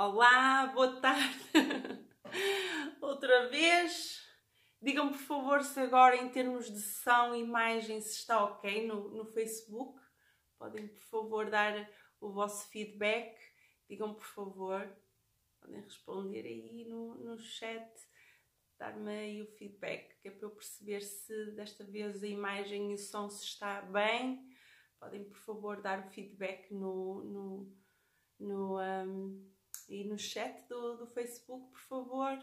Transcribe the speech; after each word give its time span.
Olá, 0.00 0.68
boa 0.68 1.00
tarde. 1.00 1.50
Outra 3.02 3.48
vez. 3.48 4.24
Digam 4.80 5.08
por 5.08 5.18
favor 5.18 5.64
se 5.64 5.80
agora 5.80 6.14
em 6.14 6.28
termos 6.28 6.70
de 6.70 6.80
som 6.80 7.34
e 7.34 7.40
imagem 7.40 8.00
se 8.00 8.12
está 8.12 8.44
ok 8.44 8.86
no, 8.86 9.08
no 9.08 9.24
Facebook. 9.24 10.00
Podem 10.56 10.86
por 10.86 11.02
favor 11.02 11.50
dar 11.50 11.90
o 12.20 12.30
vosso 12.30 12.70
feedback. 12.70 13.36
Digam 13.88 14.14
por 14.14 14.24
favor. 14.24 14.88
Podem 15.60 15.80
responder 15.80 16.46
aí 16.46 16.84
no, 16.84 17.16
no 17.16 17.36
chat. 17.36 17.92
Dar-me 18.78 19.10
aí 19.10 19.42
o 19.42 19.50
feedback, 19.56 20.16
que 20.20 20.28
é 20.28 20.30
para 20.30 20.46
eu 20.46 20.52
perceber 20.52 21.00
se 21.00 21.50
desta 21.56 21.82
vez 21.82 22.22
a 22.22 22.28
imagem 22.28 22.92
e 22.92 22.94
o 22.94 22.98
som 22.98 23.28
se 23.28 23.44
está 23.44 23.82
bem. 23.82 24.48
Podem 25.00 25.24
por 25.24 25.38
favor 25.38 25.82
dar 25.82 26.06
o 26.06 26.10
feedback 26.10 26.72
no, 26.72 27.24
no, 27.24 27.76
no 28.38 28.80
um, 28.80 29.47
e 29.88 30.04
no 30.04 30.18
chat 30.18 30.66
do, 30.68 30.96
do 30.98 31.06
Facebook, 31.06 31.70
por 31.70 31.80
favor. 31.80 32.38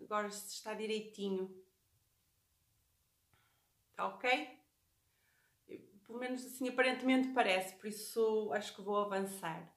Agora 0.00 0.30
se 0.30 0.54
está 0.54 0.74
direitinho. 0.74 1.54
Está 3.90 4.08
ok? 4.08 4.58
Pelo 6.06 6.18
menos 6.18 6.44
assim 6.44 6.68
aparentemente 6.68 7.28
parece, 7.28 7.76
por 7.76 7.86
isso 7.86 8.50
acho 8.52 8.74
que 8.74 8.82
vou 8.82 8.96
avançar. 8.96 9.72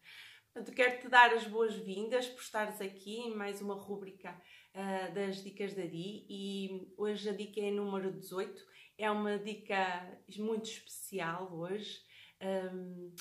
Portanto, 0.54 0.76
quero-te 0.76 1.10
dar 1.10 1.34
as 1.34 1.46
boas-vindas 1.48 2.28
por 2.28 2.42
estares 2.42 2.80
aqui 2.80 3.18
em 3.18 3.36
mais 3.36 3.60
uma 3.62 3.76
rúbrica 3.76 4.40
uh, 4.74 5.14
das 5.14 5.44
Dicas 5.44 5.74
da 5.74 5.84
Di 5.84 6.26
e 6.30 6.94
hoje 6.96 7.30
a 7.30 7.34
dica 7.34 7.60
é 7.60 7.72
número 7.72 8.12
18. 8.12 8.64
É 8.98 9.10
uma 9.10 9.38
dica 9.38 10.22
muito 10.38 10.66
especial 10.70 11.52
hoje. 11.54 12.02
Um, 12.42 13.14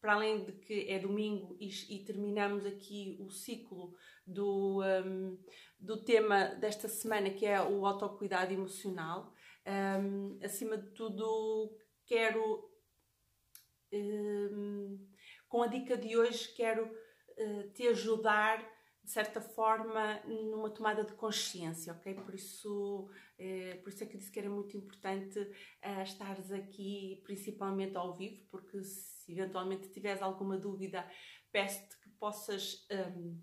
para 0.00 0.14
além 0.14 0.44
de 0.44 0.52
que 0.52 0.88
é 0.88 0.98
domingo 0.98 1.56
e, 1.60 1.68
e 1.94 2.04
terminamos 2.04 2.64
aqui 2.64 3.18
o 3.20 3.30
ciclo 3.30 3.94
do, 4.26 4.82
um, 4.82 5.38
do 5.78 6.02
tema 6.02 6.46
desta 6.54 6.88
semana, 6.88 7.30
que 7.30 7.44
é 7.44 7.60
o 7.60 7.84
autocuidado 7.84 8.52
emocional, 8.52 9.32
um, 10.02 10.38
acima 10.42 10.78
de 10.78 10.90
tudo, 10.92 11.76
quero, 12.06 12.70
um, 13.92 15.06
com 15.48 15.62
a 15.62 15.66
dica 15.66 15.96
de 15.96 16.16
hoje, 16.16 16.54
quero 16.54 16.86
uh, 16.86 17.70
te 17.74 17.86
ajudar 17.88 18.66
de 19.02 19.10
certa 19.10 19.40
forma, 19.40 20.20
numa 20.24 20.70
tomada 20.70 21.02
de 21.04 21.14
consciência, 21.14 21.92
ok? 21.92 22.14
Por 22.14 22.34
isso, 22.34 23.10
eh, 23.38 23.76
por 23.82 23.88
isso 23.88 24.04
é 24.04 24.06
que 24.06 24.16
disse 24.16 24.30
que 24.30 24.38
era 24.38 24.50
muito 24.50 24.76
importante 24.76 25.38
uh, 25.38 26.02
estares 26.02 26.52
aqui, 26.52 27.20
principalmente 27.24 27.96
ao 27.96 28.14
vivo, 28.14 28.44
porque 28.50 28.76
eventualmente 29.32 29.90
tiveres 29.90 30.22
alguma 30.22 30.56
dúvida, 30.56 31.08
peço-te 31.52 31.98
que 32.00 32.10
possas 32.10 32.86
um, 32.90 33.40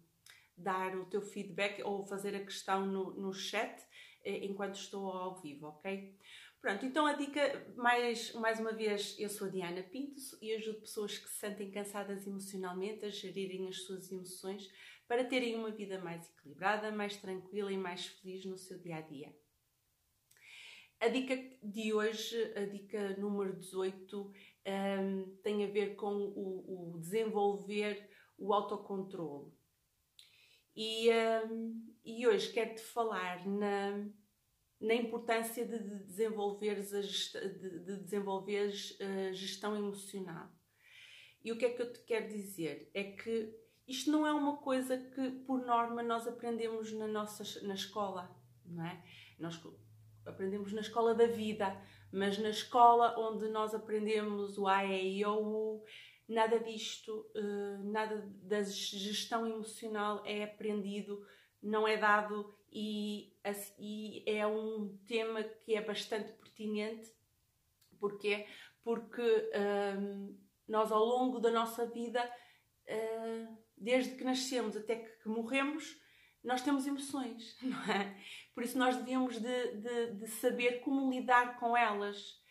dar 0.55 0.95
o 0.95 1.05
teu 1.05 1.21
feedback 1.21 1.81
ou 1.83 2.05
fazer 2.05 2.35
a 2.35 2.43
questão 2.43 2.85
no, 2.85 3.13
no 3.13 3.33
chat 3.33 3.79
eh, 4.23 4.45
enquanto 4.45 4.75
estou 4.75 5.09
ao 5.09 5.39
vivo, 5.41 5.67
ok? 5.67 6.17
Pronto, 6.59 6.85
então 6.85 7.05
a 7.05 7.13
dica, 7.13 7.73
mais, 7.75 8.33
mais 8.33 8.59
uma 8.59 8.73
vez, 8.73 9.15
eu 9.19 9.29
sou 9.29 9.47
a 9.47 9.49
Diana 9.49 9.83
Pinto 9.83 10.19
e 10.41 10.53
ajudo 10.53 10.81
pessoas 10.81 11.17
que 11.17 11.29
se 11.29 11.35
sentem 11.35 11.69
cansadas 11.69 12.25
emocionalmente 12.25 13.05
a 13.05 13.09
gerirem 13.09 13.67
as 13.67 13.83
suas 13.83 14.11
emoções 14.11 14.67
para 15.07 15.23
terem 15.23 15.55
uma 15.55 15.71
vida 15.71 15.99
mais 16.01 16.29
equilibrada, 16.29 16.91
mais 16.91 17.15
tranquila 17.15 17.71
e 17.71 17.77
mais 17.77 18.07
feliz 18.07 18.43
no 18.45 18.57
seu 18.57 18.79
dia 18.79 18.97
a 18.97 19.01
dia. 19.01 19.33
A 20.99 21.09
dica 21.09 21.37
de 21.61 21.93
hoje, 21.93 22.53
a 22.55 22.65
dica 22.65 23.15
número 23.17 23.55
18, 23.55 24.31
um, 24.65 25.37
tem 25.43 25.63
a 25.63 25.67
ver 25.67 25.95
com 25.95 26.11
o, 26.11 26.95
o 26.95 26.99
desenvolver 26.99 28.09
o 28.37 28.51
autocontrole. 28.51 29.51
E, 30.75 31.09
um, 31.11 31.93
e 32.03 32.27
hoje 32.27 32.51
quero-te 32.51 32.81
falar 32.81 33.47
na, 33.47 34.07
na 34.81 34.93
importância 34.95 35.67
de, 35.67 35.77
de 35.77 36.03
desenvolveres 36.05 36.91
a 36.93 37.01
gestão, 37.01 37.41
de, 37.41 37.79
de 37.79 37.97
desenvolveres 37.97 38.97
gestão 39.33 39.75
emocional. 39.75 40.51
E 41.43 41.51
o 41.51 41.57
que 41.57 41.65
é 41.65 41.69
que 41.69 41.81
eu 41.81 41.93
te 41.93 42.03
quero 42.05 42.27
dizer? 42.27 42.89
É 42.93 43.03
que 43.03 43.55
isto 43.87 44.11
não 44.11 44.25
é 44.25 44.33
uma 44.33 44.57
coisa 44.57 44.97
que, 44.97 45.31
por 45.45 45.63
norma, 45.63 46.01
nós 46.01 46.27
aprendemos 46.27 46.91
na, 46.91 47.07
nossa, 47.07 47.43
na 47.65 47.75
escola, 47.75 48.35
não 48.65 48.85
é? 48.85 49.03
Nós 49.39 49.55
aprendemos 50.27 50.73
na 50.73 50.81
escola 50.81 51.15
da 51.15 51.25
vida, 51.25 51.75
mas 52.11 52.37
na 52.37 52.49
escola 52.49 53.17
onde 53.17 53.47
nós 53.49 53.73
aprendemos 53.73 54.57
o 54.57 54.67
A, 54.67 54.85
E, 54.85 55.19
I, 55.19 55.25
O, 55.25 55.39
U, 55.39 55.83
nada 56.27 56.59
disto, 56.59 57.29
eh, 57.35 57.77
nada 57.83 58.21
da 58.43 58.61
gestão 58.61 59.47
emocional 59.47 60.21
é 60.25 60.43
aprendido, 60.43 61.25
não 61.61 61.87
é 61.87 61.97
dado 61.97 62.53
e, 62.71 63.33
é 64.25 64.45
um 64.45 64.97
tema 65.07 65.43
que 65.43 65.75
é 65.75 65.81
bastante 65.81 66.31
pertinente. 66.33 67.11
Porquê? 67.99 68.45
Porque 68.83 69.49
ehm, 69.53 70.35
nós, 70.67 70.91
ao 70.91 71.03
longo 71.03 71.39
da 71.39 71.49
nossa 71.49 71.85
vida, 71.85 72.23
uh, 72.23 73.57
desde 73.75 74.15
que 74.15 74.23
nascemos 74.23 74.75
até 74.75 74.95
que 74.95 75.29
morremos, 75.29 75.99
nós 76.43 76.61
temos 76.61 76.85
emoções, 76.85 77.57
não 77.63 77.81
é? 77.83 78.21
Por 78.57 78.63
isso 78.63 78.75
nós 78.75 78.95
devíamos 78.95 79.39
de, 79.39 79.71
de, 79.75 80.13
de 80.15 80.27
saber 80.29 80.79
como 80.79 81.11
lidar 81.11 81.59
com 81.59 81.77
elas. 81.77 82.41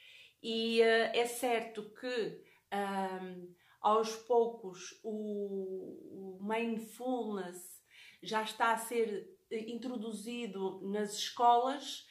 E 0.40 0.80
uh, 0.80 1.10
é 1.12 1.26
certo 1.26 1.82
que 1.94 2.44
um, 2.72 3.52
aos 3.80 4.14
poucos 4.14 5.00
o, 5.02 6.38
o 6.38 6.38
mindfulness 6.40 7.82
já 8.22 8.44
está 8.44 8.70
a 8.70 8.78
ser 8.78 9.36
introduzido 9.50 10.80
nas 10.88 11.14
escolas. 11.14 12.06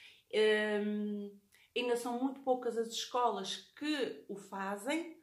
Um, 0.85 1.39
ainda 1.73 1.95
são 1.95 2.21
muito 2.21 2.41
poucas 2.41 2.77
as 2.77 2.89
escolas 2.89 3.71
que 3.77 4.25
o 4.27 4.35
fazem, 4.35 5.17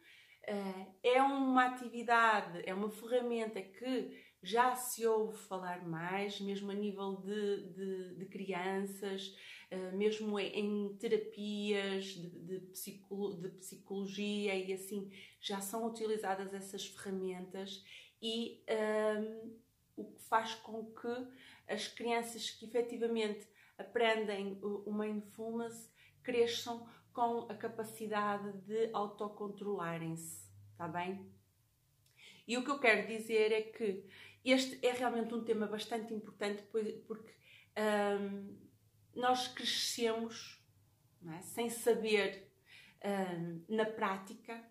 eh, 0.45 0.87
é 1.03 1.23
uma 1.23 1.67
atividade, 1.67 2.63
é 2.65 2.73
uma 2.75 2.91
ferramenta 2.91 3.61
que 3.61 4.32
já 4.43 4.75
se 4.75 5.07
ouve 5.07 5.39
falar 5.39 5.87
mais, 5.87 6.41
mesmo 6.41 6.71
a 6.71 6.75
nível 6.75 7.17
de, 7.17 7.69
de, 7.69 8.15
de 8.17 8.27
crianças, 8.27 9.37
eh, 9.71 9.93
mesmo 9.93 10.39
em 10.39 10.97
terapias 10.97 12.07
de, 12.07 12.29
de, 12.29 12.61
psicolo, 12.73 13.41
de 13.41 13.49
psicologia 13.51 14.55
e 14.55 14.73
assim, 14.73 15.11
já 15.41 15.61
são 15.61 15.87
utilizadas 15.87 16.53
essas 16.53 16.87
ferramentas 16.87 17.85
e 18.21 18.63
um, 18.69 18.75
ehm, 18.75 19.53
o 19.97 20.05
que 20.13 20.23
faz 20.23 20.55
com 20.57 20.87
que 20.87 21.27
as 21.69 21.87
crianças 21.87 22.51
que 22.51 22.65
efetivamente 22.65 23.47
aprendem 23.79 24.59
o 24.63 24.93
mindfulness 24.93 25.93
cresçam 26.23 26.89
com 27.13 27.47
a 27.51 27.55
capacidade 27.55 28.53
de 28.63 28.91
autocontrolarem-se, 28.93 30.51
está 30.73 30.89
bem? 30.89 31.31
E 32.47 32.57
o 32.57 32.65
que 32.65 32.71
eu 32.71 32.79
quero 32.79 33.07
dizer 33.07 33.53
é 33.53 33.63
que 33.63 34.05
este 34.45 34.85
é 34.85 34.93
realmente 34.93 35.35
um 35.35 35.45
tema 35.45 35.67
bastante 35.67 36.13
importante 36.13 36.63
porque 37.07 37.35
hum, 38.21 38.59
nós 39.15 39.49
crescemos 39.49 40.63
é? 41.29 41.41
sem 41.43 41.71
saber 41.71 42.51
hum, 43.05 43.65
na 43.69 43.87
prática 43.87 44.65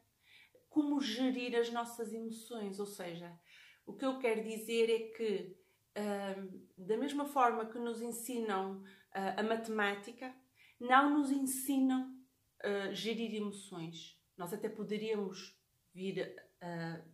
como 0.70 1.02
gerir 1.02 1.56
as 1.58 1.70
nossas 1.70 2.14
emoções, 2.14 2.80
ou 2.80 2.86
seja, 2.86 3.38
o 3.86 3.94
que 3.94 4.06
eu 4.06 4.20
quero 4.20 4.44
dizer 4.44 4.90
é 4.90 5.00
que 5.16 5.58
hum, 5.98 6.68
da 6.78 6.98
mesma 6.98 7.26
forma 7.26 7.66
que 7.66 7.78
nos 7.78 8.02
ensinam 8.02 8.84
uh, 9.16 9.40
a 9.40 9.44
matemática, 9.44 10.34
não 10.80 11.18
nos 11.18 11.32
ensinam 11.32 12.16
uh, 12.64 12.94
gerir 12.94 13.36
emoções. 13.36 14.20
Nós 14.38 14.54
até 14.54 14.70
poderíamos 14.70 15.58
vir 15.94 16.36
uh, 16.64 17.11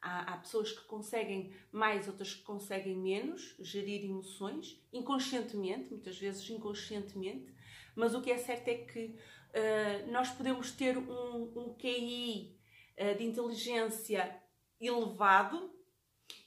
há, 0.00 0.34
há, 0.34 0.36
pessoas 0.38 0.72
que 0.72 0.84
conseguem 0.84 1.54
mais, 1.70 2.08
outras 2.08 2.34
que 2.34 2.42
conseguem 2.42 2.96
menos 2.96 3.54
gerir 3.60 4.04
emoções, 4.04 4.80
inconscientemente, 4.92 5.90
muitas 5.90 6.18
vezes 6.18 6.48
inconscientemente, 6.48 7.52
mas 7.94 8.14
o 8.14 8.22
que 8.22 8.30
é 8.30 8.38
certo 8.38 8.68
é 8.68 8.74
que 8.74 9.06
uh, 9.06 10.10
nós 10.10 10.30
podemos 10.30 10.72
ter 10.72 10.96
um, 10.96 11.52
um 11.56 11.74
QI 11.74 12.56
uh, 12.98 13.18
de 13.18 13.24
inteligência 13.24 14.40
elevado 14.80 15.70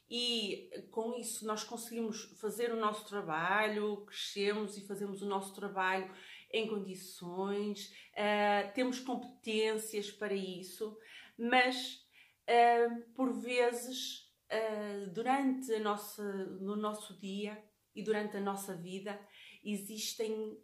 e 0.10 0.70
com 0.92 1.16
isso 1.16 1.46
nós 1.46 1.64
conseguimos 1.64 2.24
fazer 2.40 2.72
o 2.72 2.80
nosso 2.80 3.08
trabalho, 3.08 4.06
crescemos 4.06 4.78
e 4.78 4.86
fazemos 4.86 5.22
o 5.22 5.26
nosso 5.26 5.56
trabalho 5.56 6.12
em 6.52 6.68
condições, 6.68 7.92
uh, 8.14 8.72
temos 8.76 9.00
competências 9.00 10.12
para 10.12 10.36
isso, 10.36 10.96
mas 11.38 12.03
uh, 12.50 13.14
por 13.14 13.34
vezes 13.34 14.32
uh, 14.52 15.10
durante 15.12 15.74
a 15.74 15.80
nossa, 15.80 16.24
no 16.60 16.76
nosso 16.76 17.20
dia 17.20 17.64
e 17.96 18.04
durante 18.04 18.38
a 18.38 18.42
nossa 18.42 18.76
vida 18.76 19.20
existem 19.64 20.58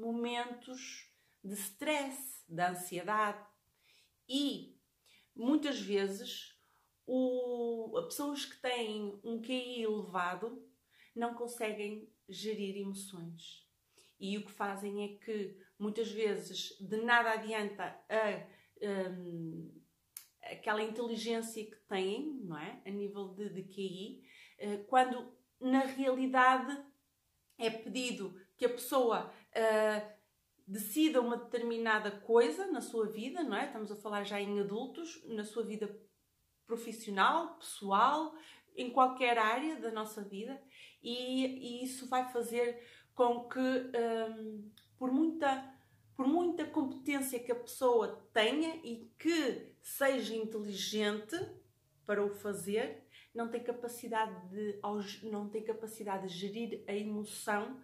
momentos 0.00 1.10
de 1.42 1.54
stress, 1.54 2.44
de 2.46 2.62
ansiedade 2.62 3.44
e 4.28 4.78
muitas 5.34 5.80
vezes 5.80 6.54
o, 7.06 8.00
pessoas 8.04 8.44
que 8.44 8.60
têm 8.60 9.18
um 9.24 9.42
QI 9.42 9.82
elevado 9.82 10.64
não 11.16 11.34
conseguem 11.34 12.08
gerir 12.28 12.76
emoções. 12.76 13.66
E 14.20 14.38
o 14.38 14.44
que 14.44 14.52
fazem 14.52 15.02
é 15.02 15.24
que 15.24 15.56
muitas 15.78 16.12
vezes 16.12 16.76
de 16.78 16.98
nada 16.98 17.32
adianta 17.32 17.98
a, 18.08 19.10
um, 19.10 19.82
aquela 20.42 20.82
inteligência 20.82 21.64
que 21.64 21.76
têm, 21.88 22.40
não 22.44 22.58
é? 22.58 22.80
A 22.84 22.90
nível 22.90 23.28
de, 23.28 23.48
de 23.50 23.62
QI, 23.62 24.22
uh, 24.60 24.84
quando 24.84 25.32
na 25.60 25.80
realidade 25.80 26.82
é 27.58 27.68
pedido 27.68 28.34
que 28.56 28.64
a 28.64 28.70
pessoa 28.70 29.30
uh, 29.30 30.20
decida 30.66 31.20
uma 31.20 31.36
determinada 31.36 32.10
coisa 32.10 32.66
na 32.66 32.80
sua 32.80 33.06
vida, 33.06 33.42
não 33.42 33.56
é? 33.56 33.66
Estamos 33.66 33.90
a 33.90 33.96
falar 33.96 34.24
já 34.24 34.40
em 34.40 34.60
adultos, 34.60 35.22
na 35.26 35.44
sua 35.44 35.64
vida 35.64 35.94
profissional, 36.66 37.56
pessoal, 37.56 38.34
em 38.76 38.90
qualquer 38.90 39.36
área 39.36 39.76
da 39.76 39.90
nossa 39.90 40.22
vida, 40.22 40.62
e, 41.02 41.44
e 41.44 41.84
isso 41.84 42.08
vai 42.08 42.30
fazer 42.32 42.80
com 43.14 43.48
que, 43.48 43.58
um, 43.58 44.70
por 44.96 45.12
muita 45.12 45.68
por 46.20 46.28
muita 46.28 46.66
competência 47.30 47.38
que 47.38 47.52
a 47.52 47.54
pessoa 47.54 48.28
tenha 48.32 48.76
e 48.82 49.08
que 49.18 49.74
seja 49.80 50.34
inteligente 50.34 51.36
para 52.04 52.24
o 52.24 52.30
fazer, 52.30 53.04
não 53.32 53.48
tem 53.48 53.62
capacidade 53.62 54.48
de 54.48 54.80
não 55.22 55.48
tem 55.48 55.62
capacidade 55.62 56.26
de 56.26 56.34
gerir 56.34 56.84
a 56.88 56.92
emoção 56.92 57.80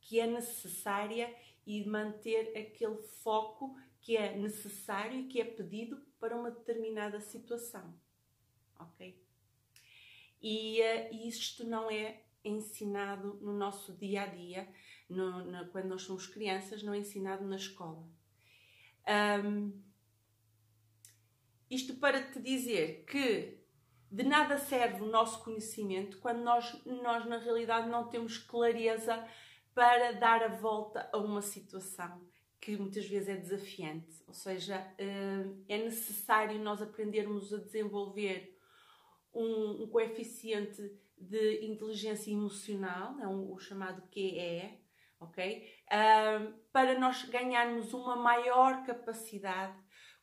que 0.00 0.20
é 0.20 0.26
necessária 0.26 1.34
e 1.66 1.84
manter 1.86 2.56
aquele 2.56 3.00
foco 3.22 3.76
que 4.00 4.16
é 4.16 4.36
necessário 4.36 5.20
e 5.20 5.26
que 5.26 5.40
é 5.40 5.44
pedido 5.44 5.96
para 6.18 6.36
uma 6.36 6.50
determinada 6.50 7.20
situação. 7.20 7.94
Ok? 8.78 9.18
E 10.42 10.80
uh, 10.80 11.28
isto 11.28 11.64
não 11.64 11.90
é 11.90 12.22
ensinado 12.42 13.38
no 13.42 13.52
nosso 13.52 13.92
dia 13.92 14.22
a 14.22 14.26
dia, 14.26 14.68
no, 15.08 15.44
no, 15.44 15.68
quando 15.68 15.88
nós 15.88 16.02
somos 16.02 16.26
crianças, 16.26 16.82
não 16.82 16.94
é 16.94 16.98
ensinado 16.98 17.44
na 17.44 17.56
escola. 17.56 18.08
Um, 19.44 19.72
isto 21.68 21.94
para 21.94 22.22
te 22.22 22.40
dizer 22.40 23.04
que 23.04 23.58
de 24.10 24.24
nada 24.24 24.58
serve 24.58 25.02
o 25.02 25.06
nosso 25.06 25.42
conhecimento 25.44 26.18
quando 26.18 26.42
nós, 26.42 26.84
nós 26.84 27.24
na 27.26 27.38
realidade 27.38 27.88
não 27.88 28.08
temos 28.08 28.38
clareza 28.38 29.24
para 29.74 30.12
dar 30.12 30.42
a 30.42 30.48
volta 30.48 31.08
a 31.12 31.18
uma 31.18 31.42
situação 31.42 32.20
que 32.60 32.76
muitas 32.76 33.06
vezes 33.06 33.28
é 33.28 33.36
desafiante. 33.36 34.22
Ou 34.26 34.34
seja, 34.34 34.94
é 34.98 35.78
necessário 35.78 36.58
nós 36.58 36.82
aprendermos 36.82 37.54
a 37.54 37.58
desenvolver 37.58 38.58
um, 39.32 39.84
um 39.84 39.88
coeficiente 39.88 40.92
de 41.16 41.64
inteligência 41.64 42.30
emocional, 42.30 43.18
é 43.20 43.28
um, 43.28 43.52
o 43.52 43.58
chamado 43.58 44.02
QE, 44.10 44.79
ok? 45.20 45.78
para 46.72 46.98
nós 46.98 47.24
ganharmos 47.24 47.92
uma 47.92 48.16
maior 48.16 48.84
capacidade 48.84 49.76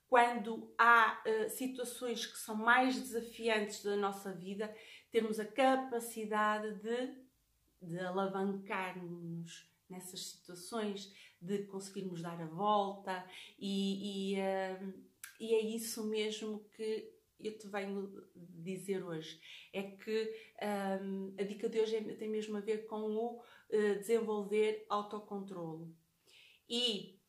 quando 0.07 0.73
há 0.77 1.21
uh, 1.25 1.49
situações 1.49 2.25
que 2.25 2.37
são 2.37 2.55
mais 2.55 2.99
desafiantes 2.99 3.83
da 3.83 3.95
nossa 3.95 4.33
vida, 4.33 4.73
termos 5.11 5.39
a 5.39 5.45
capacidade 5.45 6.75
de, 6.81 7.13
de 7.81 7.99
alavancar-nos 7.99 9.69
nessas 9.89 10.27
situações, 10.27 11.13
de 11.41 11.63
conseguirmos 11.65 12.21
dar 12.21 12.41
a 12.41 12.45
volta, 12.45 13.25
e, 13.59 14.33
e, 14.33 14.39
uh, 14.39 14.93
e 15.39 15.53
é 15.53 15.61
isso 15.61 16.07
mesmo 16.07 16.65
que 16.75 17.13
eu 17.39 17.57
te 17.57 17.67
venho 17.67 18.11
dizer 18.35 19.03
hoje. 19.03 19.39
É 19.71 19.83
que 19.83 20.33
um, 21.03 21.35
a 21.37 21.43
dica 21.43 21.69
de 21.69 21.79
hoje 21.79 21.95
é, 21.97 22.01
tem 22.15 22.29
mesmo 22.29 22.57
a 22.57 22.61
ver 22.61 22.87
com 22.87 23.01
o 23.01 23.43
uh, 23.71 23.99
desenvolver 23.99 24.85
autocontrolo. 24.89 25.95
E 26.69 27.19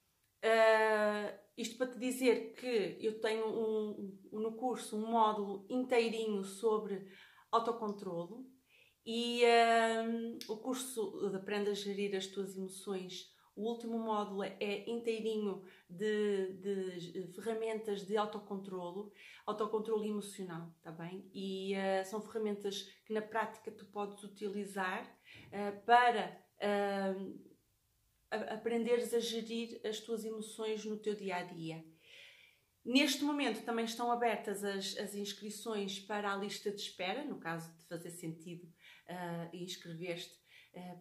uh, 0.44 1.38
isto 1.56 1.76
para 1.76 1.90
te 1.90 1.98
dizer 1.98 2.54
que 2.54 2.98
eu 3.00 3.20
tenho 3.20 3.46
um, 3.46 4.18
um, 4.32 4.40
no 4.40 4.56
curso 4.56 4.96
um 4.96 5.10
módulo 5.10 5.66
inteirinho 5.68 6.44
sobre 6.44 7.06
autocontrolo 7.50 8.46
e 9.04 9.42
um, 10.06 10.38
o 10.52 10.56
curso 10.58 11.30
de 11.30 11.36
Aprenda 11.36 11.70
a 11.70 11.74
Gerir 11.74 12.14
as 12.14 12.26
Tuas 12.26 12.56
Emoções 12.56 13.26
o 13.58 13.68
último 13.68 13.98
módulo 13.98 14.44
é 14.44 14.88
inteirinho 14.88 15.64
de, 15.90 16.52
de 16.52 17.32
ferramentas 17.34 18.06
de 18.06 18.16
autocontrolo, 18.16 19.12
autocontrolo 19.44 20.04
emocional, 20.04 20.72
tá 20.80 20.92
bem? 20.92 21.28
E 21.34 21.74
uh, 21.74 22.04
são 22.04 22.22
ferramentas 22.22 22.82
que 23.04 23.12
na 23.12 23.20
prática 23.20 23.72
tu 23.72 23.84
podes 23.86 24.22
utilizar 24.22 25.04
uh, 25.46 25.84
para 25.84 26.40
uh, 26.62 27.48
aprenderes 28.30 29.12
a 29.12 29.18
gerir 29.18 29.80
as 29.84 29.98
tuas 29.98 30.24
emoções 30.24 30.84
no 30.84 30.96
teu 30.96 31.16
dia 31.16 31.36
a 31.36 31.42
dia. 31.42 31.84
Neste 32.84 33.24
momento 33.24 33.64
também 33.64 33.84
estão 33.84 34.12
abertas 34.12 34.62
as, 34.62 34.96
as 34.98 35.16
inscrições 35.16 35.98
para 35.98 36.32
a 36.32 36.36
lista 36.36 36.70
de 36.70 36.80
espera, 36.80 37.24
no 37.24 37.40
caso 37.40 37.76
de 37.76 37.84
fazer 37.88 38.12
sentido 38.12 38.66
uh, 38.66 39.56
inscrever-te 39.56 40.38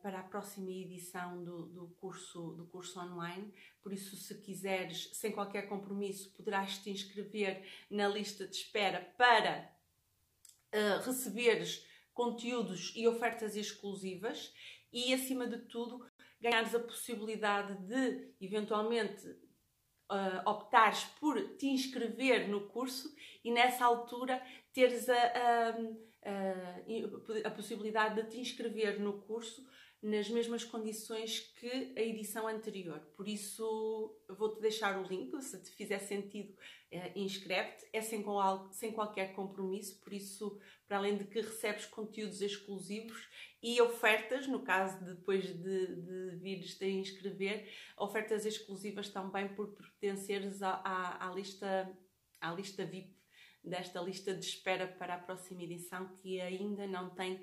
para 0.01 0.19
a 0.19 0.23
próxima 0.23 0.71
edição 0.71 1.43
do, 1.43 1.65
do, 1.67 1.87
curso, 1.99 2.53
do 2.53 2.65
curso 2.67 2.99
online. 2.99 3.53
Por 3.81 3.93
isso, 3.93 4.15
se 4.15 4.41
quiseres, 4.41 5.09
sem 5.13 5.31
qualquer 5.31 5.67
compromisso, 5.67 6.33
poderás 6.33 6.77
te 6.77 6.89
inscrever 6.89 7.65
na 7.89 8.07
lista 8.07 8.47
de 8.47 8.55
espera 8.55 9.01
para 9.17 9.71
uh, 10.73 11.03
receberes 11.05 11.85
conteúdos 12.13 12.93
e 12.95 13.07
ofertas 13.07 13.55
exclusivas 13.55 14.53
e, 14.91 15.13
acima 15.13 15.47
de 15.47 15.59
tudo, 15.59 16.05
ganhares 16.39 16.73
a 16.73 16.79
possibilidade 16.79 17.75
de, 17.85 18.33
eventualmente, 18.41 19.27
uh, 20.11 20.49
optares 20.49 21.03
por 21.19 21.57
te 21.57 21.67
inscrever 21.67 22.47
no 22.47 22.67
curso 22.67 23.13
e, 23.43 23.51
nessa 23.51 23.85
altura, 23.85 24.41
teres 24.73 25.07
a, 25.09 25.13
a 25.13 25.79
uh, 25.79 26.46
a 27.43 27.51
possibilidade 27.51 28.21
de 28.21 28.29
te 28.29 28.39
inscrever 28.39 28.99
no 28.99 29.21
curso 29.21 29.65
nas 30.01 30.29
mesmas 30.29 30.63
condições 30.63 31.39
que 31.59 31.93
a 31.97 32.01
edição 32.01 32.47
anterior. 32.47 32.99
Por 33.15 33.27
isso, 33.27 34.15
vou-te 34.29 34.61
deixar 34.61 34.99
o 34.99 35.07
link, 35.07 35.41
se 35.41 35.61
te 35.61 35.71
fizer 35.71 35.99
sentido, 35.99 36.53
uh, 36.53 37.11
inscreve-te. 37.15 37.87
É 37.91 38.01
sem, 38.01 38.23
sem 38.71 38.91
qualquer 38.91 39.33
compromisso, 39.33 39.99
por 39.99 40.13
isso, 40.13 40.59
para 40.87 40.97
além 40.97 41.17
de 41.17 41.25
que 41.25 41.41
recebes 41.41 41.85
conteúdos 41.85 42.41
exclusivos 42.41 43.27
e 43.61 43.81
ofertas, 43.81 44.47
no 44.47 44.61
caso 44.61 45.03
de 45.03 45.15
depois 45.15 45.45
de, 45.45 45.95
de 45.95 46.35
vires 46.37 46.77
te 46.77 46.85
inscrever, 46.85 47.67
ofertas 47.97 48.45
exclusivas 48.45 49.09
também 49.09 49.47
por 49.55 49.75
pertenceres 49.75 50.61
à, 50.61 50.73
à, 50.73 51.27
à 51.27 51.33
lista, 51.33 51.91
à 52.39 52.53
lista 52.53 52.85
VIP 52.85 53.17
desta 53.63 53.99
lista 54.01 54.33
de 54.33 54.45
espera 54.45 54.87
para 54.87 55.15
a 55.15 55.19
próxima 55.19 55.63
edição, 55.63 56.07
que 56.15 56.39
ainda 56.39 56.87
não 56.87 57.09
tem 57.09 57.41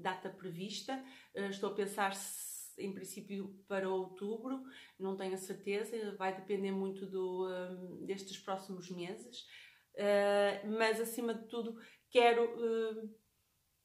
data 0.00 0.28
prevista. 0.30 1.02
Eh, 1.34 1.48
estou 1.48 1.70
a 1.70 1.74
pensar 1.74 2.12
em 2.78 2.92
princípio 2.92 3.54
para 3.68 3.88
outubro, 3.88 4.62
não 4.98 5.16
tenho 5.16 5.34
a 5.34 5.38
certeza, 5.38 6.16
vai 6.16 6.34
depender 6.34 6.72
muito 6.72 7.06
do, 7.06 7.48
um, 7.48 8.04
destes 8.04 8.38
próximos 8.38 8.90
meses. 8.90 9.46
Uh, 9.94 10.70
mas 10.78 11.00
acima 11.00 11.34
de 11.34 11.46
tudo, 11.48 11.78
quero. 12.10 13.10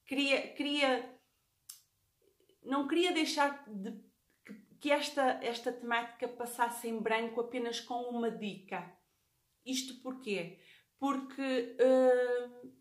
Queria, 0.06 0.54
queria. 0.54 1.18
Não 2.64 2.88
queria 2.88 3.12
deixar 3.12 3.64
de, 3.68 4.00
que 4.80 4.90
esta, 4.90 5.38
esta 5.42 5.72
temática 5.72 6.28
passasse 6.28 6.88
em 6.88 6.98
branco 6.98 7.40
apenas 7.40 7.80
com 7.80 8.02
uma 8.04 8.30
dica. 8.30 8.90
Isto 9.64 10.00
porquê? 10.00 10.58
Porque 10.98 11.76
uh, 11.80 12.72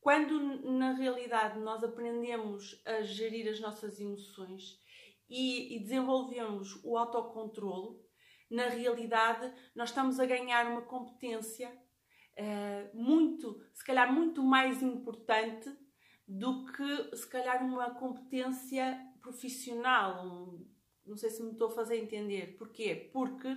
quando 0.00 0.40
na 0.70 0.92
realidade 0.92 1.58
nós 1.60 1.84
aprendemos 1.84 2.80
a 2.84 3.02
gerir 3.02 3.48
as 3.48 3.60
nossas 3.60 4.00
emoções 4.00 4.80
e, 5.28 5.76
e 5.76 5.80
desenvolvemos 5.80 6.82
o 6.84 6.96
autocontrolo, 6.96 8.02
na 8.50 8.68
realidade 8.68 9.52
nós 9.74 9.90
estamos 9.90 10.18
a 10.18 10.26
ganhar 10.26 10.66
uma 10.66 10.82
competência 10.82 11.70
uh, 12.38 12.96
muito, 12.96 13.60
se 13.74 13.84
calhar 13.84 14.12
muito 14.12 14.42
mais 14.42 14.82
importante 14.82 15.70
do 16.26 16.66
que 16.66 17.16
se 17.16 17.28
calhar 17.28 17.64
uma 17.64 17.94
competência 17.94 18.98
profissional. 19.20 20.58
Não 21.06 21.16
sei 21.16 21.30
se 21.30 21.42
me 21.42 21.52
estou 21.52 21.68
a 21.68 21.74
fazer 21.74 21.96
entender. 21.96 22.56
Porquê? 22.58 23.10
Porque 23.12 23.48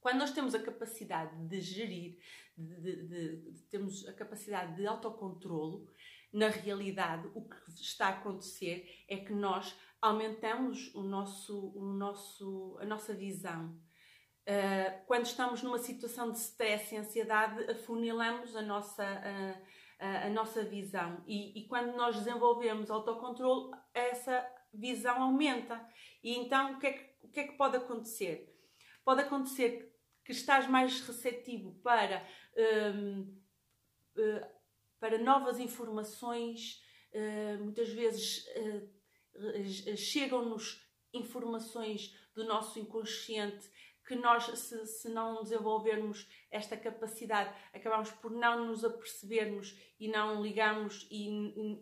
quando 0.00 0.18
nós 0.18 0.32
temos 0.32 0.54
a 0.54 0.62
capacidade 0.62 1.36
de 1.46 1.60
gerir, 1.60 2.18
de, 2.56 2.80
de, 2.80 3.06
de, 3.06 3.52
de 3.52 3.62
temos 3.64 4.06
a 4.08 4.12
capacidade 4.12 4.76
de 4.76 4.86
autocontrolo, 4.86 5.86
na 6.32 6.48
realidade 6.48 7.28
o 7.34 7.42
que 7.42 7.56
está 7.80 8.06
a 8.06 8.10
acontecer 8.10 8.88
é 9.08 9.16
que 9.16 9.32
nós 9.32 9.76
aumentamos 10.00 10.94
o 10.94 11.02
nosso, 11.02 11.72
o 11.76 11.84
nosso, 11.84 12.78
a 12.80 12.84
nossa 12.84 13.12
visão. 13.12 13.76
Uh, 14.48 15.04
quando 15.06 15.26
estamos 15.26 15.62
numa 15.62 15.78
situação 15.78 16.32
de 16.32 16.38
stress 16.38 16.94
e 16.94 16.98
ansiedade, 16.98 17.70
afunilamos 17.70 18.56
a 18.56 18.62
nossa, 18.62 19.04
a, 19.98 20.26
a 20.26 20.30
nossa 20.30 20.64
visão. 20.64 21.22
E, 21.26 21.60
e, 21.60 21.68
quando 21.68 21.94
nós 21.94 22.16
desenvolvemos 22.16 22.90
autocontrole, 22.90 23.70
essa 23.92 24.44
visão 24.72 25.20
aumenta. 25.22 25.86
E 26.22 26.36
então 26.36 26.74
o 26.74 26.78
que, 26.78 26.86
é 26.86 26.92
que, 26.92 27.10
o 27.22 27.28
que 27.28 27.40
é 27.40 27.44
que 27.48 27.56
pode 27.56 27.76
acontecer? 27.76 28.56
Pode 29.04 29.22
acontecer 29.22 29.70
que 29.70 29.89
estás 30.30 30.68
mais 30.68 31.00
receptivo 31.00 31.74
para, 31.82 32.26
um, 32.94 33.20
uh, 34.16 34.46
para 34.98 35.18
novas 35.18 35.58
informações, 35.58 36.82
uh, 37.12 37.62
muitas 37.62 37.88
vezes 37.90 38.44
uh, 38.56 39.96
chegam-nos 39.96 40.86
informações 41.12 42.14
do 42.34 42.44
nosso 42.44 42.78
inconsciente 42.78 43.70
que 44.06 44.16
nós, 44.16 44.44
se, 44.58 44.86
se, 44.86 45.08
não 45.08 45.42
desenvolvermos 45.42 46.28
esta 46.50 46.76
capacidade, 46.76 47.54
acabamos 47.72 48.10
por 48.10 48.32
não 48.32 48.66
nos 48.66 48.84
apercebermos 48.84 49.78
e 50.00 50.08
não 50.08 50.42
ligarmos 50.42 51.06
e, 51.10 51.28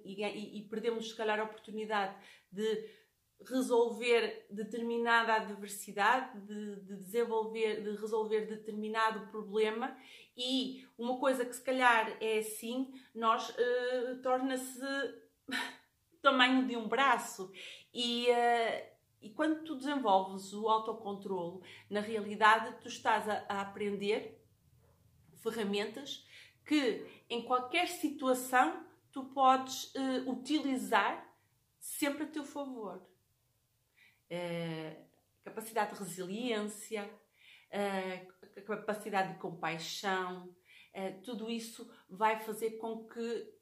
e, 0.05 0.23
e, 0.23 0.59
e 0.59 0.69
perdemos, 0.69 1.09
se 1.09 1.17
calhar, 1.17 1.41
a 1.41 1.45
oportunidade 1.45 2.15
de 2.53 2.87
resolver 3.47 4.47
determinada 4.51 5.35
adversidade, 5.35 6.41
de, 6.41 6.77
de, 6.77 6.97
desenvolver, 6.97 7.83
de 7.83 7.97
resolver 7.97 8.47
determinado 8.47 9.29
problema 9.29 9.97
e 10.37 10.87
uma 10.97 11.19
coisa 11.19 11.45
que 11.45 11.55
se 11.55 11.63
calhar 11.63 12.17
é 12.21 12.39
assim, 12.39 12.93
nós 13.15 13.49
uh, 13.51 14.23
torna-se 14.23 14.81
tamanho 16.21 16.67
de 16.67 16.77
um 16.77 16.89
braço 16.89 17.51
e, 17.95 18.27
uh, 18.29 18.87
e 19.23 19.31
quando 19.31 19.65
tu 19.65 19.77
desenvolves 19.77 20.53
o 20.53 20.69
autocontrole, 20.69 21.61
na 21.89 22.01
realidade 22.01 22.77
tu 22.81 22.89
estás 22.89 23.29
a, 23.29 23.45
a 23.49 23.61
aprender 23.61 24.45
ferramentas 25.37 26.27
que 26.65 27.07
em 27.31 27.43
qualquer 27.43 27.89
situação 27.89 28.85
tu 29.11 29.25
podes 29.25 29.93
uh, 29.95 30.31
utilizar 30.31 31.27
sempre 31.79 32.25
a 32.25 32.27
teu 32.27 32.45
favor. 32.45 33.08
Uh, 34.31 35.09
capacidade 35.43 35.95
de 35.95 36.01
resiliência, 36.01 37.11
uh, 37.73 38.63
capacidade 38.65 39.33
de 39.33 39.39
compaixão, 39.39 40.49
uh, 40.49 41.23
tudo 41.23 41.51
isso 41.51 41.91
vai 42.09 42.39
fazer 42.41 42.73
com 42.73 43.07
que 43.09 43.55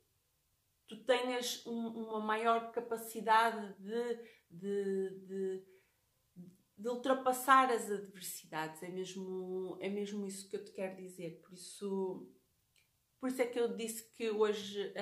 tu 0.88 1.04
tenhas 1.04 1.64
um, 1.66 1.88
uma 1.88 2.20
maior 2.20 2.72
capacidade 2.72 3.74
de, 3.80 4.14
de, 4.50 5.26
de, 5.26 5.64
de, 6.78 6.88
ultrapassar 6.88 7.70
as 7.70 7.90
adversidades. 7.90 8.82
É 8.82 8.88
mesmo, 8.88 9.78
é 9.80 9.88
mesmo 9.88 10.26
isso 10.26 10.48
que 10.48 10.56
eu 10.56 10.64
te 10.64 10.72
quero 10.72 10.96
dizer. 10.96 11.40
Por 11.42 11.54
isso, 11.54 12.32
por 13.20 13.28
isso 13.28 13.42
é 13.42 13.46
que 13.46 13.58
eu 13.58 13.76
disse 13.76 14.12
que 14.14 14.30
hoje 14.30 14.92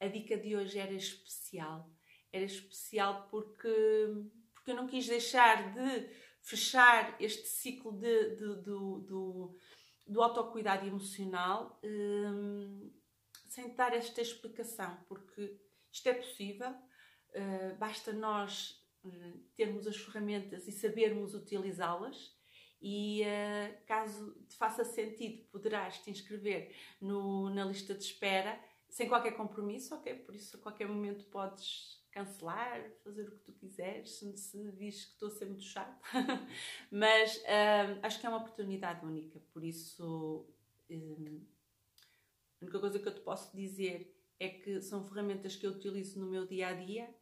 a 0.00 0.08
dica 0.08 0.36
de 0.36 0.56
hoje 0.56 0.78
era 0.78 0.92
especial 0.92 1.94
era 2.34 2.44
especial 2.44 3.28
porque, 3.30 3.68
porque 4.64 4.70
eu 4.70 4.76
não 4.76 4.86
quis 4.86 5.06
deixar 5.06 5.74
de 5.74 6.08
fechar 6.40 7.14
este 7.20 7.46
ciclo 7.46 7.92
de, 7.92 8.30
de, 8.30 8.62
do, 8.62 9.00
do, 9.00 9.58
do 10.06 10.22
autocuidado 10.22 10.86
emocional 10.86 11.78
um, 11.84 12.90
sem 13.46 13.74
dar 13.74 13.92
esta 13.92 14.22
explicação, 14.22 15.04
porque 15.06 15.60
isto 15.92 16.08
é 16.08 16.14
possível, 16.14 16.70
uh, 16.70 17.76
basta 17.78 18.10
nós 18.14 18.82
uh, 19.04 19.38
termos 19.54 19.86
as 19.86 19.98
ferramentas 19.98 20.66
e 20.66 20.72
sabermos 20.72 21.34
utilizá-las. 21.34 22.34
E 22.80 23.22
uh, 23.22 23.86
caso 23.86 24.34
te 24.46 24.56
faça 24.56 24.84
sentido, 24.84 25.46
poderás 25.50 25.98
te 25.98 26.10
inscrever 26.10 26.74
no, 27.00 27.48
na 27.50 27.64
lista 27.64 27.94
de 27.94 28.02
espera 28.02 28.58
sem 28.88 29.08
qualquer 29.08 29.32
compromisso, 29.36 29.94
ok? 29.94 30.14
Por 30.16 30.34
isso, 30.34 30.56
a 30.56 30.60
qualquer 30.60 30.86
momento 30.86 31.24
podes 31.26 32.03
cancelar, 32.14 32.80
fazer 33.02 33.28
o 33.28 33.32
que 33.32 33.44
tu 33.44 33.52
quiseres, 33.52 34.18
se, 34.18 34.36
se 34.36 34.70
vis 34.70 35.04
que 35.04 35.12
estou 35.12 35.28
a 35.28 35.32
ser 35.32 35.46
muito 35.46 35.64
chato. 35.64 36.00
Mas 36.90 37.36
um, 37.38 38.06
acho 38.06 38.20
que 38.20 38.26
é 38.26 38.28
uma 38.28 38.38
oportunidade 38.38 39.04
única, 39.04 39.40
por 39.52 39.64
isso 39.64 40.46
um, 40.88 41.44
a 42.60 42.64
única 42.64 42.78
coisa 42.78 43.00
que 43.00 43.08
eu 43.08 43.14
te 43.14 43.20
posso 43.20 43.54
dizer 43.54 44.16
é 44.38 44.48
que 44.48 44.80
são 44.80 45.04
ferramentas 45.04 45.56
que 45.56 45.66
eu 45.66 45.72
utilizo 45.72 46.20
no 46.20 46.30
meu 46.30 46.46
dia 46.46 46.68
a 46.68 46.72
dia 46.72 47.12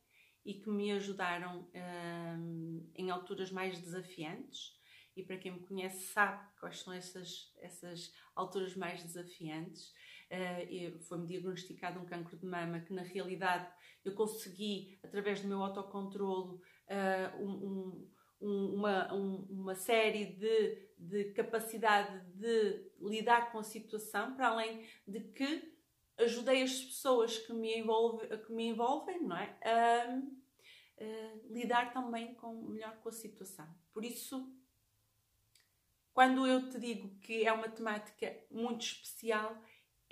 e 0.44 0.54
que 0.54 0.68
me 0.68 0.92
ajudaram 0.92 1.66
um, 1.74 2.90
em 2.94 3.10
alturas 3.10 3.50
mais 3.50 3.80
desafiantes. 3.80 4.78
E 5.16 5.22
para 5.22 5.38
quem 5.38 5.52
me 5.52 5.60
conhece 5.60 6.06
sabe 6.12 6.42
quais 6.58 6.80
são 6.80 6.92
essas, 6.92 7.52
essas 7.60 8.12
alturas 8.34 8.74
mais 8.74 9.02
desafiantes. 9.02 9.92
Uh, 10.32 10.98
Foi-me 11.00 11.26
diagnosticado 11.26 12.00
um 12.00 12.06
cancro 12.06 12.38
de 12.38 12.46
mama 12.46 12.80
que, 12.80 12.94
na 12.94 13.02
realidade, 13.02 13.68
eu 14.02 14.14
consegui, 14.14 14.98
através 15.02 15.42
do 15.42 15.48
meu 15.48 15.62
autocontrolo, 15.62 16.62
uh, 16.88 17.44
um, 17.44 18.08
um, 18.40 18.74
uma, 18.74 19.12
um, 19.12 19.46
uma 19.50 19.74
série 19.74 20.24
de, 20.24 20.88
de 20.98 21.24
capacidade 21.32 22.24
de 22.34 22.90
lidar 22.98 23.52
com 23.52 23.58
a 23.58 23.62
situação, 23.62 24.34
para 24.34 24.48
além 24.48 24.86
de 25.06 25.20
que 25.20 25.70
ajudei 26.18 26.62
as 26.62 26.80
pessoas 26.80 27.38
que 27.38 27.52
me, 27.52 27.78
envolve, 27.78 28.26
que 28.38 28.52
me 28.52 28.68
envolvem 28.68 29.22
não 29.22 29.36
é? 29.36 29.56
a, 29.62 30.20
a 30.98 31.52
lidar 31.52 31.92
também 31.92 32.34
com, 32.34 32.54
melhor 32.68 32.96
com 33.02 33.08
a 33.08 33.12
situação. 33.12 33.68
Por 33.92 34.04
isso, 34.04 34.50
quando 36.12 36.46
eu 36.46 36.68
te 36.68 36.78
digo 36.78 37.18
que 37.20 37.46
é 37.46 37.52
uma 37.52 37.68
temática 37.68 38.36
muito 38.50 38.82
especial, 38.82 39.62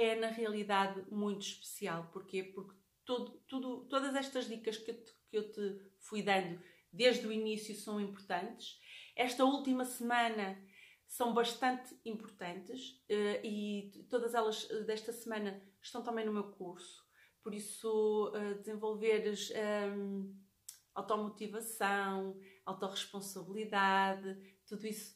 é 0.00 0.16
na 0.16 0.28
realidade 0.28 1.04
muito 1.10 1.42
especial. 1.42 2.08
Porquê? 2.12 2.42
Porque 2.42 2.74
todo, 3.04 3.42
tudo, 3.46 3.84
todas 3.88 4.14
estas 4.14 4.48
dicas 4.48 4.76
que 4.76 4.90
eu, 4.90 5.04
te, 5.04 5.12
que 5.28 5.38
eu 5.38 5.52
te 5.52 5.80
fui 5.98 6.22
dando 6.22 6.60
desde 6.92 7.26
o 7.26 7.32
início 7.32 7.74
são 7.74 8.00
importantes. 8.00 8.78
Esta 9.16 9.44
última 9.44 9.84
semana 9.84 10.60
são 11.06 11.34
bastante 11.34 11.96
importantes 12.04 12.90
uh, 13.10 13.44
e 13.44 13.90
todas 14.08 14.34
elas 14.34 14.64
uh, 14.70 14.84
desta 14.84 15.12
semana 15.12 15.60
estão 15.82 16.02
também 16.02 16.24
no 16.24 16.32
meu 16.32 16.52
curso. 16.52 17.04
Por 17.42 17.54
isso, 17.54 18.32
uh, 18.34 18.58
desenvolveres 18.58 19.50
um, 19.50 19.54
ehm, 19.56 20.34
automotivação, 20.94 22.38
autorresponsabilidade, 22.66 24.36
tudo 24.66 24.86
isso, 24.86 25.14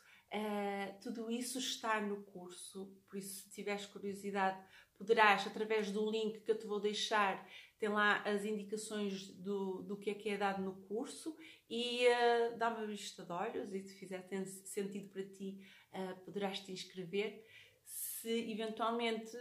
tudo 1.01 1.31
isso 1.31 1.59
está 1.59 2.01
no 2.01 2.23
curso. 2.25 2.93
Por 3.09 3.19
isso, 3.19 3.43
se 3.43 3.51
tiveres 3.51 3.87
curiosidade, 3.87 4.59
poderás, 4.97 5.47
através 5.47 5.91
do 5.91 6.11
link 6.11 6.41
que 6.41 6.51
eu 6.51 6.59
te 6.59 6.67
vou 6.67 6.81
deixar, 6.81 7.47
tem 7.79 7.89
lá 7.89 8.23
as 8.23 8.45
indicações 8.45 9.29
do, 9.29 9.83
do 9.83 9.97
que 9.97 10.11
é 10.11 10.15
que 10.15 10.29
é 10.31 10.37
dado 10.37 10.63
no 10.63 10.75
curso 10.87 11.37
e 11.69 12.07
uh, 12.07 12.57
dá 12.57 12.71
uma 12.71 12.87
vista 12.87 13.25
de 13.25 13.33
olhos 13.33 13.75
e 13.75 13.83
se 13.83 13.95
fizer 13.99 14.27
sentido 14.65 15.09
para 15.11 15.25
ti, 15.25 15.61
uh, 15.93 16.17
poderás 16.25 16.61
te 16.61 16.73
inscrever. 16.73 17.45
Se 17.85 18.51
eventualmente 18.51 19.37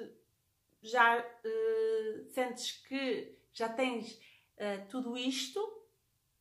já 0.81 1.19
uh, 1.21 2.25
sentes 2.31 2.71
que 2.85 3.37
já 3.53 3.69
tens 3.69 4.19
uh, 4.57 4.89
tudo 4.89 5.15
isto, 5.17 5.59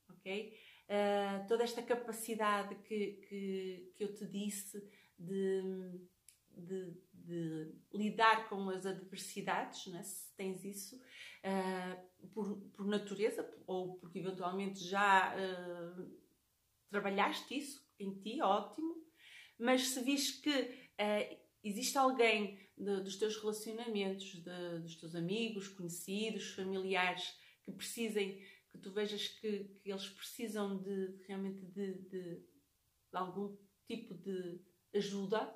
ok? 0.08 0.58
Toda 1.48 1.64
esta 1.64 1.82
capacidade 1.82 2.74
que, 2.82 3.12
que, 3.28 3.92
que 3.96 4.04
eu 4.04 4.14
te 4.14 4.26
disse 4.26 4.82
de, 5.18 5.62
de, 6.50 6.94
de 7.12 7.74
lidar 7.92 8.48
com 8.48 8.68
as 8.70 8.84
adversidades, 8.84 9.86
né? 9.86 10.02
se 10.02 10.34
tens 10.36 10.64
isso, 10.64 10.96
uh, 10.96 12.28
por, 12.28 12.56
por, 12.72 12.86
natureza 12.86 13.48
ou 13.66 13.94
porque 13.94 14.18
eventualmente 14.18 14.84
já 14.84 15.34
uh, 15.34 16.10
trabalhaste 16.90 17.56
isso 17.56 17.86
em 17.98 18.14
ti, 18.14 18.40
ótimo, 18.42 19.02
mas 19.58 19.88
se 19.88 20.02
vis 20.02 20.32
que 20.40 20.90
existe 21.62 21.96
alguém 21.96 22.58
de, 22.76 23.00
dos 23.00 23.16
teus 23.16 23.36
relacionamentos, 23.36 24.42
de, 24.42 24.78
dos 24.80 24.96
teus 24.96 25.14
amigos, 25.14 25.68
conhecidos, 25.68 26.52
familiares 26.54 27.38
que 27.62 27.70
precisem, 27.70 28.44
que 28.72 28.78
tu 28.78 28.90
vejas 28.90 29.28
que, 29.28 29.64
que 29.82 29.90
eles 29.90 30.08
precisam 30.08 30.82
de 30.82 31.22
realmente 31.26 31.64
de, 31.66 31.94
de, 32.08 32.36
de 32.40 32.46
algum 33.12 33.56
tipo 33.86 34.14
de 34.14 34.60
ajuda, 34.94 35.54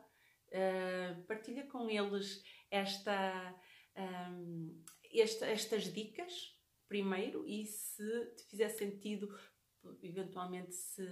uh, 0.49 1.23
partilha 1.27 1.67
com 1.67 1.89
eles 1.89 2.45
esta, 2.71 3.59
um, 3.97 4.85
esta, 5.13 5.47
estas 5.47 5.85
dicas 5.93 6.55
primeiro 6.89 7.47
e 7.47 7.67
se 7.67 8.27
te 8.37 8.45
fizer 8.45 8.69
sentido, 8.69 9.37
eventualmente 10.03 10.73
se 10.75 11.07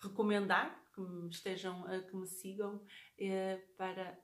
recomendar 0.00 0.90
que 0.94 1.00
me 1.00 1.28
estejam, 1.28 1.84
que 2.08 2.16
me 2.16 2.26
sigam 2.26 2.84
eh, 3.18 3.56
para 3.76 4.18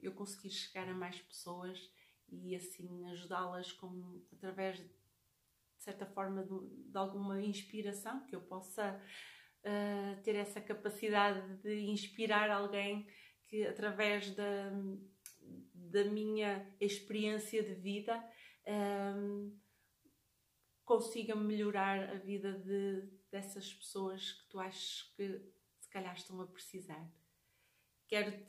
eu 0.00 0.12
conseguir 0.12 0.50
chegar 0.50 0.88
a 0.88 0.94
mais 0.94 1.20
pessoas 1.20 1.78
e 2.28 2.54
assim 2.54 3.06
ajudá-las 3.06 3.76
através 4.32 4.84
certa 5.86 6.06
forma 6.06 6.42
de, 6.42 6.90
de 6.90 6.98
alguma 6.98 7.40
inspiração 7.40 8.24
que 8.26 8.34
eu 8.34 8.40
possa 8.40 9.00
uh, 9.62 10.22
ter 10.22 10.34
essa 10.34 10.60
capacidade 10.60 11.62
de 11.62 11.80
inspirar 11.86 12.50
alguém 12.50 13.06
que 13.46 13.64
através 13.66 14.34
da 14.34 14.72
da 15.90 16.04
minha 16.04 16.66
experiência 16.80 17.62
de 17.62 17.74
vida 17.74 18.22
um, 18.66 19.58
consiga 20.84 21.34
melhorar 21.34 22.10
a 22.10 22.14
vida 22.14 22.52
de, 22.52 23.08
dessas 23.30 23.72
pessoas 23.72 24.32
que 24.32 24.48
tu 24.48 24.60
achas 24.60 25.02
que 25.16 25.40
se 25.78 25.88
calhar 25.90 26.14
estão 26.14 26.40
a 26.40 26.46
precisar. 26.46 27.08
Quero-te 28.08 28.46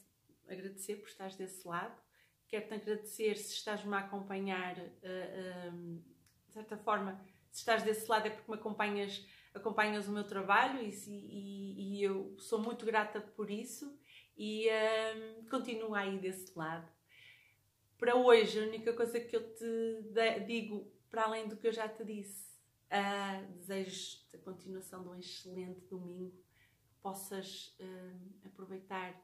agradecer 0.48 0.98
por 0.98 1.08
estares 1.08 1.36
desse 1.36 1.68
lado, 1.68 2.00
quero-te 2.48 2.74
agradecer 2.74 3.38
se 3.38 3.54
estás-me 3.54 3.94
a 3.96 4.00
acompanhar, 4.00 4.78
uh, 4.78 5.74
um, 5.74 6.04
de 6.48 6.54
certa 6.54 6.78
forma, 6.78 7.20
se 7.52 7.60
estás 7.60 7.84
desse 7.84 8.10
lado 8.10 8.28
é 8.28 8.30
porque 8.30 8.52
me 8.52 8.58
acompanhas, 8.58 9.26
acompanhas 9.54 10.08
o 10.08 10.12
meu 10.12 10.24
trabalho 10.24 10.82
e, 10.82 10.90
e, 11.08 11.98
e 11.98 12.04
eu 12.04 12.36
sou 12.40 12.60
muito 12.60 12.86
grata 12.86 13.22
por 13.22 13.50
isso 13.50 13.98
e 14.38 14.68
um, 15.40 15.50
continuo 15.50 15.96
aí 15.96 16.20
desse 16.20 16.58
lado. 16.58 16.88
Para 17.98 18.16
hoje, 18.16 18.60
a 18.60 18.68
única 18.68 18.94
coisa 18.94 19.20
que 19.20 19.36
eu 19.36 19.56
te 19.56 20.46
digo, 20.46 20.92
para 21.10 21.24
além 21.24 21.48
do 21.48 21.58
que 21.58 21.68
eu 21.68 21.74
já 21.74 21.90
te 21.90 22.06
disse, 22.06 22.48
uh, 22.92 23.54
desejo 23.54 24.20
a 24.34 24.38
continuação 24.38 25.02
de 25.02 25.10
um 25.10 25.16
excelente 25.16 25.82
domingo, 25.88 26.32
que 26.88 26.96
possas 27.02 27.76
uh, 27.80 28.46
aproveitar 28.46 29.20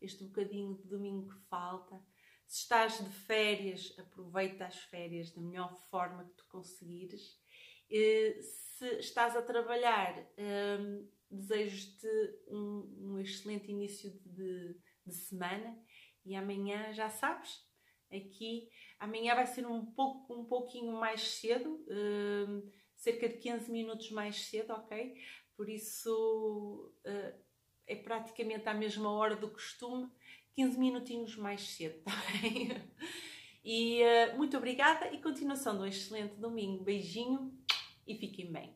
este 0.00 0.24
bocadinho 0.24 0.74
de 0.74 0.88
domingo 0.88 1.32
que 1.32 1.40
falta. 1.48 2.02
Se 2.46 2.62
estás 2.62 3.04
de 3.04 3.10
férias, 3.10 3.94
aproveita 3.98 4.66
as 4.66 4.78
férias 4.84 5.30
da 5.32 5.42
melhor 5.42 5.74
forma 5.90 6.24
que 6.24 6.34
tu 6.36 6.46
conseguires. 6.48 7.36
Uh, 7.90 8.42
se 8.42 8.98
estás 8.98 9.36
a 9.36 9.42
trabalhar, 9.42 10.14
um, 10.38 11.08
desejo-te 11.30 12.08
um, 12.48 13.18
excelente 13.18 13.70
início 13.70 14.10
de, 14.24 14.76
de 15.04 15.14
semana 15.14 15.76
e 16.24 16.34
amanhã 16.34 16.92
já 16.92 17.08
sabes, 17.08 17.64
aqui. 18.10 18.68
Amanhã 18.98 19.34
vai 19.34 19.46
ser 19.46 19.66
um, 19.66 19.84
pouco, 19.84 20.34
um 20.34 20.44
pouquinho 20.44 20.92
mais 20.92 21.22
cedo, 21.38 21.84
uh, 21.88 22.72
cerca 22.94 23.28
de 23.28 23.38
15 23.38 23.70
minutos 23.70 24.10
mais 24.10 24.46
cedo, 24.46 24.72
ok? 24.72 25.14
Por 25.56 25.68
isso 25.68 26.92
uh, 27.06 27.42
é 27.86 27.96
praticamente 27.96 28.68
à 28.68 28.74
mesma 28.74 29.10
hora 29.10 29.36
do 29.36 29.50
costume, 29.50 30.10
15 30.56 30.78
minutinhos 30.78 31.36
mais 31.36 31.60
cedo, 31.60 32.02
tá 32.02 32.12
bem? 32.40 32.70
E 33.68 34.00
uh, 34.00 34.36
muito 34.36 34.56
obrigada 34.56 35.12
e 35.12 35.20
continuação 35.20 35.74
de 35.74 35.82
um 35.82 35.86
excelente 35.86 36.36
domingo. 36.36 36.84
Beijinho 36.84 37.52
e 38.06 38.14
fiquem 38.14 38.52
bem. 38.52 38.72